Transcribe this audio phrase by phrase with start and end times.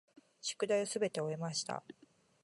[0.41, 1.83] 宿題をすべて終えました。